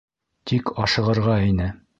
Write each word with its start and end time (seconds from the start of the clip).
Тик 0.51 0.73
ашығырға 0.85 1.39
ине... 1.53 1.73